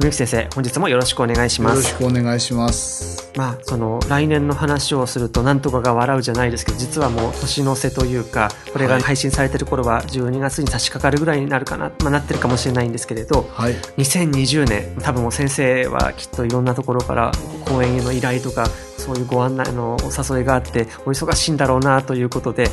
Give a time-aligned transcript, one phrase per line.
[0.00, 1.76] 文幸先生本日もよろしくお願いします。
[1.76, 3.30] よろしくお願いします。
[3.36, 17.32] まあその来年の話をするとなんとかが笑うじゃないですけど実はもう年の瀬というかこれが配信されてる頃は12月に差し掛かるぐらいになるかな、まあ、なってるかもしれないんですけれど、はい、2020年多分もう先生はきっといろんなところから
[17.64, 18.66] 講演への依頼とか
[18.98, 22.68] そういうご案内のお誘いがあってお忙しいんだろうなということで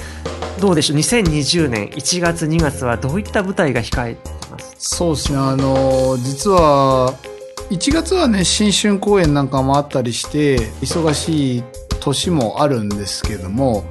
[0.60, 5.38] どうでしょう？2020年1月2月はどういった舞台が控えてますそうですね。
[5.38, 7.16] あの実は
[7.70, 11.64] 1月はね新春公演なんかもあったりして忙しい
[12.02, 13.86] 年もあるんですけども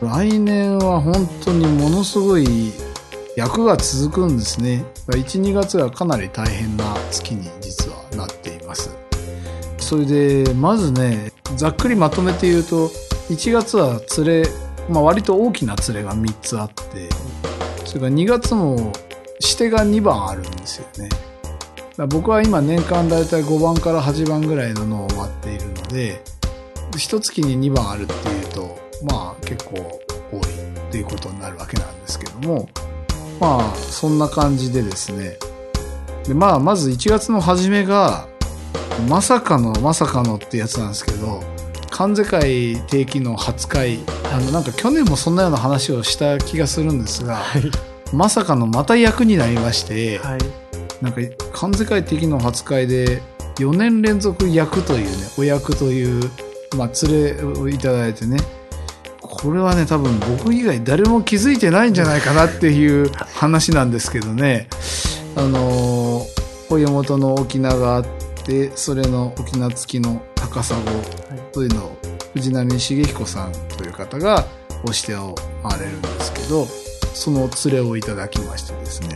[0.00, 2.72] 来年は本当にものすごい
[3.36, 4.84] 役が続くんですね。
[5.08, 8.90] 12月はかなり大変な月に実はなっています。
[9.78, 12.88] それでまずねざっくりまとめて言うと
[13.28, 14.48] 1月は連れ、
[14.88, 17.08] まあ、割と大きな連れが3つあって
[17.84, 18.92] それから2月も
[19.42, 21.08] 指定が2番あるんですよね。
[22.08, 26.20] 僕は今年間だいたい5番から8番ぐらいののを待っているので
[26.96, 30.00] 一月に2番あるっていうとまあ結構
[30.32, 32.68] 多いっていうことになるわけなんですけども
[33.40, 35.36] まあそんな感じでですね。
[36.26, 38.26] でまあまず1月の初めが
[39.08, 41.42] まさかのまさかのってやつなんですけど
[41.90, 44.00] 関世界定期の初回
[44.32, 47.62] あのなんか去年もそんなような話をした気がするんですが、はい、
[48.14, 50.40] まさかのまた役になりまして、はい。
[51.02, 51.20] なんか
[51.52, 53.20] 関世界的の初回で
[53.56, 56.30] 4年連続役というねお役という、
[56.76, 58.38] まあ、連れをいただいてね。
[59.20, 64.68] これはね多分僕以外誰も気づいてないんじゃないかなっていう話なんですけどね。
[65.36, 66.24] あの
[66.70, 68.06] 親元の沖縄があっ
[68.44, 70.78] てそれの沖縄付きの高砂
[71.52, 71.96] というのを
[72.34, 74.46] 藤波茂彦さんという方が
[74.84, 76.66] おしてを回れるんですけど
[77.14, 79.08] その連れをいただきましてですね。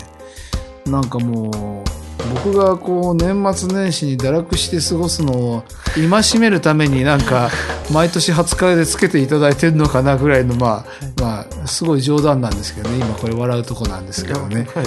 [0.86, 1.98] なんかもう
[2.44, 5.64] 僕がこう年末年始に堕落して過ごすのを
[5.94, 7.50] 戒めるためになんか
[7.92, 10.84] 毎年20日でつけていただいてるのかなぐらいのま
[11.18, 12.98] あまあすごい冗談なんですけどね。
[12.98, 14.86] 今これ笑うとこなんですけどね、はい、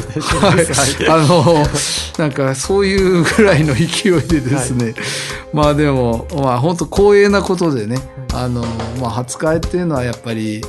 [1.09, 1.67] あの
[2.17, 4.95] なんかそういうぐらいの勢いでですね、はい、
[5.53, 7.97] まあでもまあ本当光栄なことでね。
[8.33, 8.63] あの
[9.00, 10.63] まあ初回っていうのはやっぱり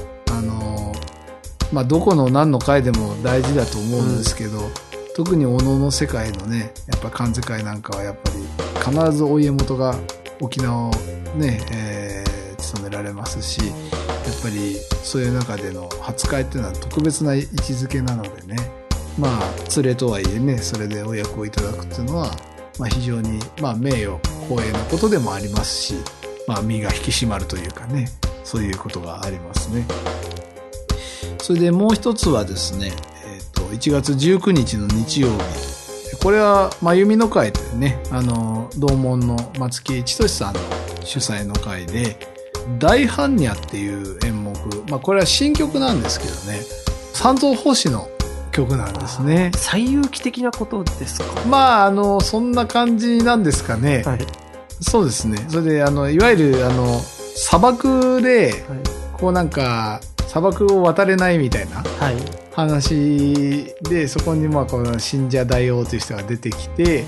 [1.72, 4.72] まあどこの何の会でも大事だと思うんですけど、うん
[5.14, 9.94] 特におのの世界のねやっぱ漢字界なんかはやっぱり必ずお家元が
[10.40, 10.90] 沖縄を
[11.36, 13.72] ね、えー、務められますしやっ
[14.42, 18.56] ぱりそういう中での初会っていうのは特別な位置づけなのでね
[19.18, 19.40] まあ
[19.76, 22.30] 連れとはいえねそれでお役をいただくっていうのは、
[22.78, 24.18] まあ、非常に、まあ、名誉
[24.48, 25.94] 光栄なことでもありますし、
[26.48, 28.08] まあ、身が引き締まるというかね
[28.44, 29.84] そういうことがありますね。
[31.42, 32.92] それでもう一つはですね
[33.72, 36.16] 1月19日の日曜日。
[36.22, 40.60] これは真由美の会というねあの同門の松木千歳さんの
[41.02, 42.16] 主催の会で
[42.78, 44.54] 「大般若」っていう演目、
[44.88, 46.60] まあ、これは新曲なんですけどね。
[47.12, 48.08] 三蔵法師の
[48.52, 49.50] 曲なんですね。
[49.56, 51.26] 最有機的なことですか？
[51.48, 54.26] まああのそんな感じなんですかね、はい、
[54.80, 55.44] そうですね。
[55.48, 57.00] それであのいわゆるあの
[57.34, 58.64] 砂漠で、
[59.14, 60.00] こうなんか
[60.32, 61.84] 砂漠を渡れないみたいな
[62.54, 67.04] 話で、そこにまあこの信者大王という人が出てきて、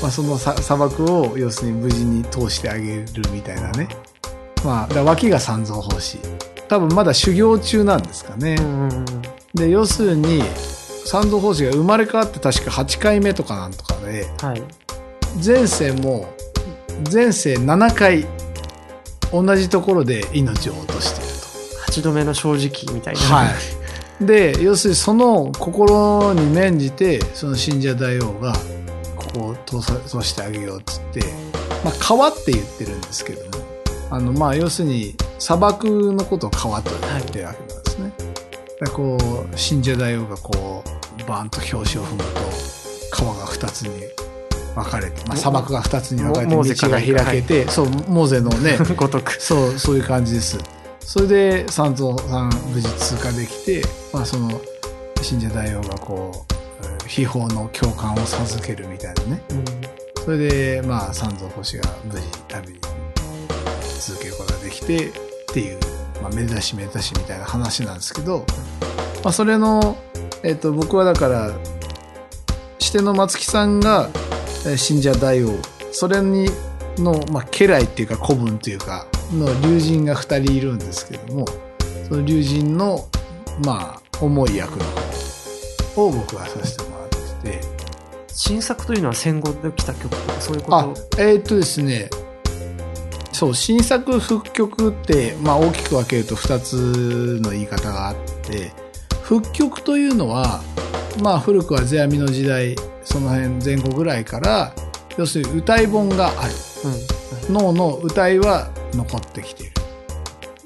[0.00, 3.88] まあ、その砂漠を要するに無事に通してあげるみたいなね。
[4.64, 6.16] まあ、脇が三蔵法師。
[6.66, 8.56] 多分まだ修行中なんですかね。
[9.52, 10.42] で、要するに、
[11.04, 14.62] 三蔵法師が生まれ変わって確か8回目とかなんとかで、はい、
[15.44, 16.32] 前世も、
[17.12, 18.26] 前世7回、
[19.30, 21.21] 同じところで命を落として
[21.96, 22.02] る。
[22.02, 23.20] 8度目の正直みたいな。
[23.20, 23.54] はい。
[24.24, 28.52] で、要するにその心に免じて、その信者大王が、
[29.16, 29.56] ここを
[30.06, 31.20] 通してあげようっつって、
[31.84, 33.64] まあ、川って言ってるんですけども、
[34.10, 38.12] あの、まあ、要するに、砂漠のことを川と言ってるわけなんですね。
[38.80, 39.18] でこ
[39.52, 42.26] う、信者大王がこう、バーンと表紙を踏むと、
[43.10, 43.90] 川が二つに
[44.74, 49.32] 分かれて、まあ、砂漠が二つに分かれて、道が開けて、そう、モーゼのね、 ごとく。
[49.40, 50.58] そう、そういう感じです。
[51.04, 53.82] それで、三蔵さん無事通過できて、
[54.12, 54.60] まあその、
[55.20, 56.54] 信者大王がこう、
[56.84, 59.42] えー秘宝の教官を授けるみたいなね。
[59.50, 59.64] うん
[60.24, 62.80] それで、まあ三蔵法師が無事旅に
[63.98, 65.12] 続けることができて、っ
[65.52, 65.78] ていう、
[66.22, 68.46] まあめでたしめでたしみたいな話なんですけど、
[69.24, 69.96] まあそれの、
[70.44, 71.50] えっ、と、僕はだから、
[72.78, 74.08] 支店の松木さんが、
[74.64, 75.50] えー信者大王、
[75.90, 76.48] それに、
[76.98, 81.46] の、まあ、家来っていうか古文というか、の竜神が二人いるんですけども、
[82.08, 83.08] その竜神の、
[83.64, 84.84] まあ、重い役の
[85.94, 87.60] 方を僕はさせてもらってて、
[88.28, 90.76] 新作というのは戦後で来た曲とかそういうこと？
[90.76, 90.82] あ、
[91.18, 92.08] えーっとですね、
[93.32, 98.72] そう、新作復曲って、まあ大きく分けると二つの言い方があって、
[99.22, 100.62] 復曲というのは、
[101.22, 104.74] まあ古くは世阿弥の時代、その辺前後ぐらいから、
[105.16, 106.52] 要するに歌い本がある。
[106.84, 109.72] うん脳の歌いは残ってきている。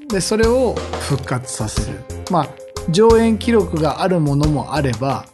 [0.09, 0.75] で、それを
[1.09, 1.99] 復活させる。
[2.31, 2.49] まあ、
[2.91, 5.27] 上演記録があるものもあれば、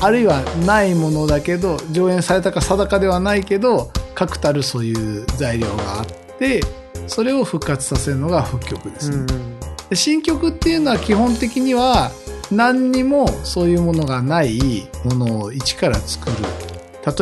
[0.00, 4.92] あるいはないものだけど、上演されたか定かではないけど、確たるそうい
[5.22, 6.06] う材料があっ
[6.38, 6.60] て、
[7.06, 9.16] それを復活させるのが復曲ですね。
[9.16, 9.56] うん
[9.88, 12.10] で新曲っていうのは基本的には
[12.50, 16.36] 何にもそういうものがないものを一から作る。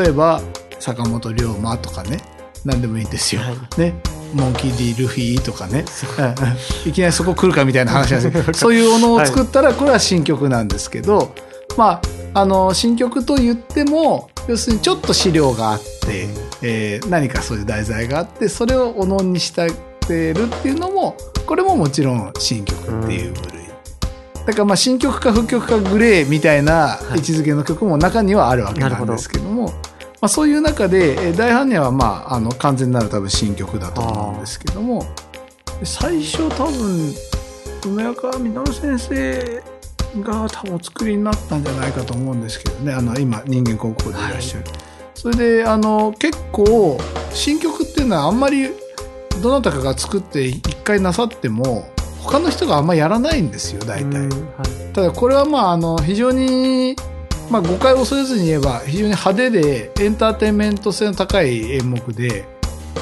[0.03, 0.41] 例えば、
[0.79, 2.21] 坂本龍馬とかね、
[2.65, 3.43] 何でもいいんですよ。
[3.43, 3.81] はい。
[3.81, 3.95] ね。
[4.33, 5.85] モンキー・ディ・ルフィとかね。
[6.19, 6.23] う。
[6.23, 6.89] んうん。
[6.89, 8.33] いきなりそこ来るかみたいな話なんです。
[8.45, 11.35] けど、そういうものを作ったら、これは新曲なんですけど、
[11.77, 12.01] ま
[12.35, 16.29] あ、あの、新曲と言っても、要するにちょっと資料があって、
[16.63, 19.67] えー何かそういう題材があって、それをおのにした
[20.07, 21.17] てるっていうのも、
[21.47, 23.65] これももちろん新曲っていう部類。
[24.47, 29.73] だからまあ新曲か復曲かグレーみたいな位置づけの曲も中にはあるわけなんですけども、
[30.21, 35.05] まあそういう中で、えー大般若はまあ、あの、完全なる多分新曲だと思うんですけども、
[35.81, 37.15] で最初多分、
[37.87, 39.63] 梅若実先生
[40.23, 44.65] が多分お作りになったんじゃないかと思うんですけどね、あの、今、人間高校でいらっしゃる。
[45.15, 46.99] それで、あの、結構、
[47.33, 48.71] 新曲っていうのはあんまり、
[49.43, 51.89] どなたかが作って一回なさっても、
[52.23, 54.05] 他の人があんまやらないんですよ、大体。
[54.05, 56.95] うんはいただこれはまああの非常に、
[57.51, 62.45] まあ、誤解を恐れずに言えば非常に派手でエンターテインメント性の高い演目で、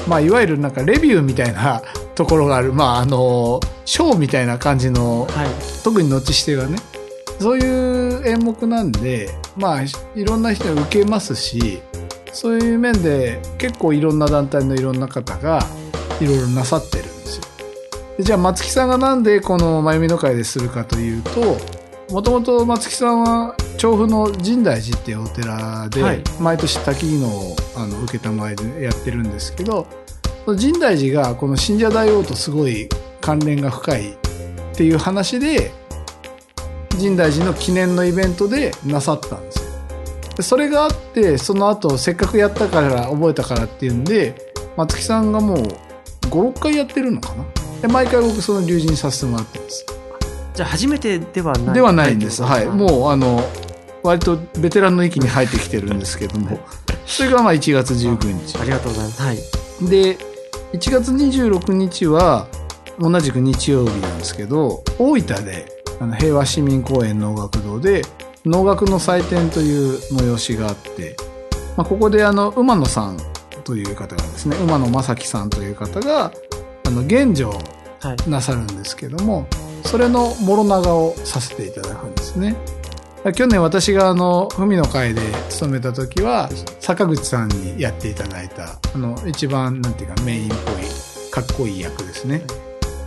[0.07, 1.81] まあ、いわゆるなんかレビューみたいな
[2.15, 5.47] ところがある、まあ、あのショーみたいな感じのはい
[5.83, 6.77] 特に後指定がね
[7.39, 9.87] そういう演目なんでまあい
[10.23, 11.81] ろんな人に受けますし
[12.31, 15.59] そういう面で結構いろんな団体のいろんな方が
[16.21, 17.43] いろいろなさってるんですよ。
[18.17, 21.57] でじゃあ松木さんがなんでこの「まゆみの会」でするかというと
[22.13, 26.21] もともと松木さんは調布の深大寺っていうお寺で、はい。
[26.39, 29.87] 毎年滝技能をあの受けたまえでやってるんですけど
[30.45, 32.87] 深大寺がこの信者大王とすごい
[33.19, 34.15] 関連が深いっ
[34.75, 35.71] ていう話で
[36.99, 39.71] 深大寺の記念のイベントでなさったんですよ。
[40.35, 45.57] でそれがあってその後せっかくやったから覚えたからっていうんで松木さんがもう
[46.27, 47.43] 56回やってるのかな。
[47.81, 49.92] で毎回僕その龍神させてもらってます
[50.53, 51.73] じゃあ初めてではない？
[51.75, 52.43] ではないんです。
[52.43, 52.65] はい。
[52.65, 53.41] うもう、あの、
[54.03, 56.59] 割とベテランの域に入ってきてるんですけども、
[57.05, 58.57] それがまあ1月19日。
[58.59, 59.37] ありがとうございますはい
[59.89, 60.17] で、
[60.73, 62.47] 1月26日は、
[62.99, 65.65] 同じく日曜日なんですけど、大分で、
[65.99, 68.03] あの平和市民公園能楽堂で、
[68.45, 71.15] 能楽の祭典という催しがあって、
[71.75, 73.17] まあ、ここであの、馬野さん
[73.63, 76.31] という方がですね、馬野正樹さんという方が、
[76.85, 77.49] あの、現状
[78.01, 79.47] はいなさるんですけども、
[79.85, 82.55] それのもろ長をさせていただくんですね。
[83.35, 86.49] 去年私があの、海の会で勤めた時は、
[86.81, 92.43] 坂口さんにやっていただいた、あの、一番、なんていうか、メインっぽい、かっこいい役ですね。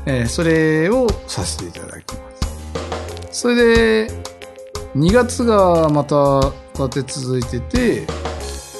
[0.06, 2.20] えーそれをさせていただきま
[3.30, 3.42] す。
[3.42, 4.10] それで、
[4.96, 6.52] 2月がまた
[6.82, 8.06] 立て続いてて、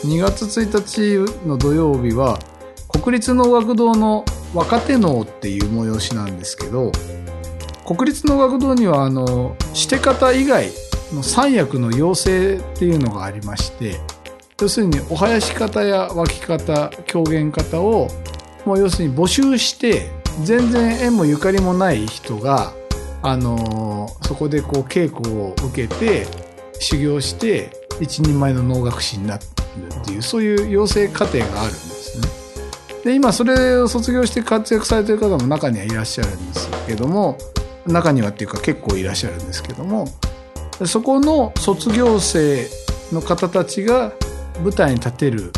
[0.07, 2.39] 2月1日の土曜日は、
[2.89, 4.25] 国立能楽堂の
[4.55, 6.93] 若手能っていう催しなんですけど、
[7.87, 10.71] 国立能楽堂にはあの、して方以外
[11.15, 14.01] の三役の養成っていうのがありまして、
[14.61, 18.09] 要するにお囃子方や脇方、狂言方を、
[18.65, 20.11] もう要するに募集して、
[20.43, 22.73] 全然縁もゆかりもない人が、
[23.23, 26.27] あのそこでこう稽古を受けて、
[26.81, 29.43] 修行して、一人前の能楽師になる
[30.03, 32.47] っていう、そういう養成過程があるんですね。
[33.05, 37.39] で今それを卒業して活躍されてる方も中にはいらっしゃるんですけども
[37.87, 40.07] 中にはっていうか結構いらっしゃるんですけども
[40.85, 42.67] そこの卒業生
[43.13, 44.13] の方たちが
[44.63, 45.53] 舞台に立てる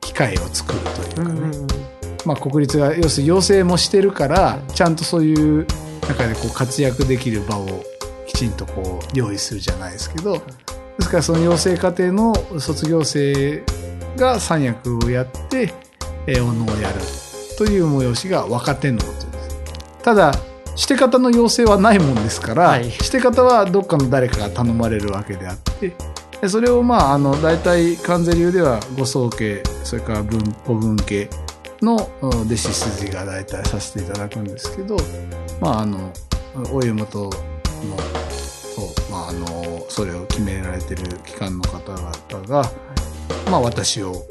[0.00, 1.66] 機会を作るというかね、うんうん
[2.24, 5.66] まあ、国立が要するに養成もしてるからちゃんとそういう
[6.08, 7.84] 中でこう活躍できる場を
[8.26, 10.42] きちんとこう用意するじゃないですけどで
[11.00, 13.62] すからその養成課程の卒業生
[14.16, 15.74] が三役をやって
[16.40, 16.94] お能をやる
[17.58, 19.12] という催しが若手能という。
[19.12, 19.58] んです
[20.02, 20.32] ただ
[20.76, 31.28] して方の要請はないもんですから、はい、して方はどっかの誰かが頼まれるわけであってそれをまああの大体関税流ではご宗家それから文古文家
[31.80, 34.96] の弟子筋が大体させていただくんですけど、
[35.60, 36.12] まあ、あの
[36.72, 37.30] お家元の
[39.10, 42.64] まあ、あのそれを決められてる機関の方々が、
[43.50, 44.26] まあ、私を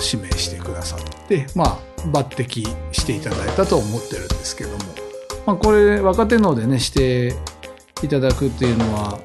[0.00, 4.78] 指名してくださって、まあ、抜擢していただいたと思ってるんですけども、
[5.46, 7.34] まあ、これ若手のでねして
[8.02, 9.18] いただくっていうのは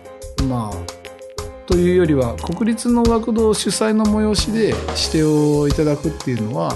[0.48, 0.98] まあ
[1.68, 4.76] というよりは国立の学童主催の催しで指
[5.12, 6.76] 定をいただくっていうのは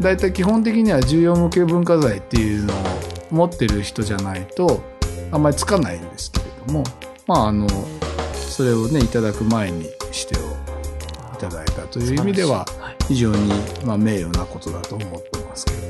[0.00, 2.76] 大体基本的には重要無形文化財っていうのを
[3.30, 4.82] 持ってる人じゃないと
[5.30, 6.84] あんまりつかないんですけれども
[7.26, 7.68] まああの
[8.34, 10.42] それをねいただく前に指定を
[11.34, 12.64] いただいたという意味では
[13.06, 13.52] 非常に
[13.84, 15.82] まあ名誉なことだと思ってますけど。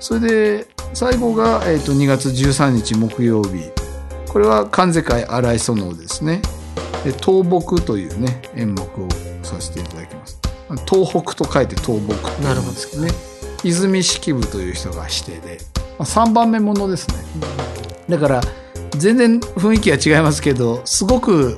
[0.00, 3.70] それで最後が、えー、と2月13日木曜日。
[4.28, 6.42] これは関世界荒井園ですね。
[7.20, 9.08] 倒木というね演目を
[9.42, 10.38] させていただきます。
[10.88, 13.10] 東北と書いて東北って言うんですけどね。
[13.64, 15.58] 泉式部という人が指定で、
[15.98, 17.16] まあ、3番目ものですね。
[18.08, 18.40] だから
[18.96, 21.56] 全然雰囲気は違いますけどすごく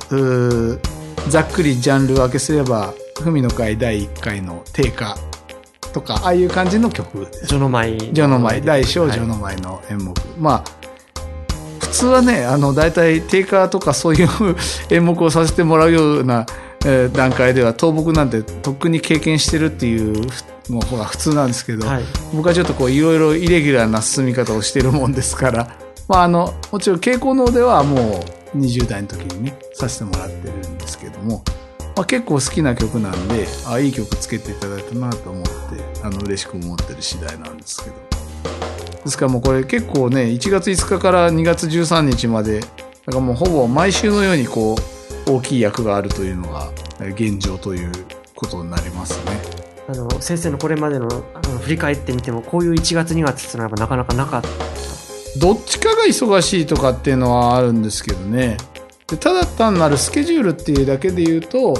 [1.28, 5.16] ざっくりジャンル分けすれば「文の会第1回の定価」
[5.92, 7.26] とかああいう感じの曲。
[7.46, 10.64] 序の舞序の舞大小序の舞の演目、はい、まあ
[11.80, 14.28] 普通はねあの大体定価とかそういう
[14.90, 16.46] 演目をさせてもらうような
[16.84, 20.26] えー、段階では倒木なんてとっくに経験してるっていう
[20.68, 22.02] のが普通なんですけど、はい、
[22.34, 25.76] 僕はちょっとこういろいろイレギュラーな進み方をしてるもんですから、
[26.08, 31.44] まあ、あのもちろん傾向能ではもう20代の時にねさせてもらってるんですけども、
[31.94, 35.50] まあ、結構好きな曲なんであいい曲つけていただいたなと思って
[36.02, 37.96] あの嬉しく思ってる次第なんですけど。
[39.04, 42.72] ですからもうこれ結構ね1月5日から2月13日までだか
[43.14, 44.76] らもうほぼ毎週のようにこ
[45.26, 46.70] う大きい役があるというのが
[47.00, 47.90] 現状という
[48.34, 49.32] ことになりますね。
[49.88, 54.48] あの先生のこれまでのあの振り返ってみてもこういう1月2月っていうのはなかなかなかった。
[55.38, 58.58] どっちかが忙しいとかっていうのはあるんですけどね
[59.12, 61.76] でただ単なるスケジュールっていうだけで言うと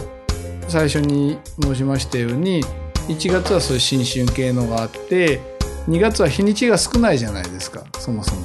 [0.69, 2.62] 最初に申しましたように
[3.09, 5.41] 1月はそういう新春系のがあって
[5.89, 8.43] 2月は日にちが少ないじゃないですかそもそも。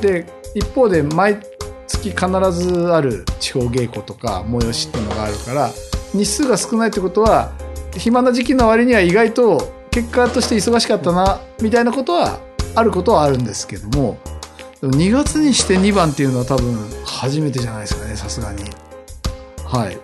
[0.00, 0.24] で
[0.54, 1.40] 一方で毎
[1.86, 5.70] 月必ずある地方稽古とか催しっていうのがあるから
[6.14, 7.52] 日数が少ないってことは
[7.98, 12.40] 暇な時期の割には意外と結果として忙しかったなみたいなことは
[12.74, 14.16] あることはあるんですけども
[14.82, 18.64] 2月にして2番っていうのは多分初めてじゃないですかねさすがに。
[19.64, 19.98] はい。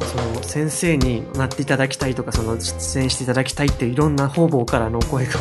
[0.00, 5.32] その先生になっていただきたいとかその出演していただきたいっていろんな方々からのお声が。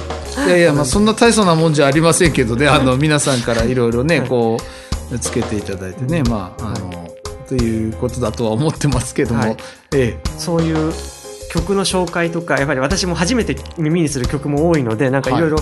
[0.48, 4.58] いやいやまあそんな大層なもんじゃありませんけどね あの皆さんからいろいろねこ
[5.12, 7.12] うつけていただいてね、まあ、あの、はい、
[7.48, 9.58] ということだとは思ってますけども、はい、
[9.94, 10.94] ええ、そういう
[11.52, 15.58] 曲の紹介とかやっぱり私も初めて耳にする曲も多いのでなんかいろいろ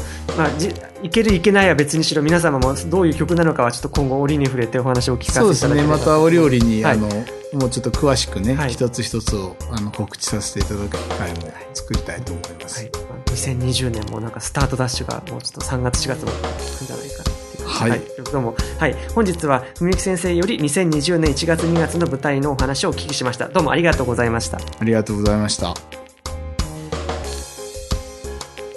[1.02, 1.10] い。
[1.10, 5.88] けるいけないは別にしろ皆様もどういう曲なのかはちょっと今後折に触れてお話を聞かせていただそうですね。
[5.88, 7.08] また折々に、はい、あの
[7.54, 12.92] もうちょっと詳しくね、はい、一つ一つをあの告知させていただく機会も作りたいと思います、はい、
[13.26, 18.02] 2020年もなんかスタートダッシュがもうちょっと3月4月も来るんじゃないかなはい、はい、
[18.32, 23.48] どうも、はい、本日は文幸先生より2020年1月2月の舞台のお話をお聞きしました。
[23.48, 24.58] どうもありがとうございました。
[24.58, 25.74] ありがとうございました。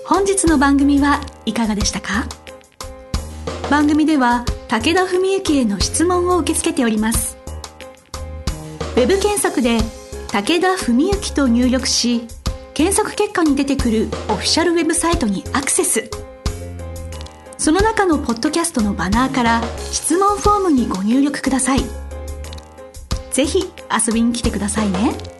[0.06, 2.26] 本日の番組はいかがでしたか？
[3.70, 7.38] 番組では武田文幸への質問を受け付けております。
[8.94, 9.78] ウェブ検索で
[10.30, 12.26] 武田文幸と入力し
[12.74, 16.10] 検索結果に出てくるオフィシャルウェブサイトにアクセス
[17.62, 21.84] その中のポッドキャストのバナーから質問フォームにご入力ください。
[23.30, 25.31] ぜひ遊びに来てくださいね。